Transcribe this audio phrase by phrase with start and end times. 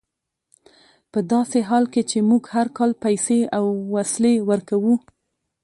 [1.11, 3.65] په داسې حال کې چې موږ هر کال پیسې او
[3.95, 4.93] وسلې ورکوو.